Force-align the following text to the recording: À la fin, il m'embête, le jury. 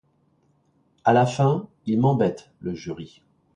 À 1.03 1.13
la 1.13 1.27
fin, 1.27 1.67
il 1.85 1.99
m'embête, 1.99 2.49
le 2.59 2.73
jury. 2.73 3.21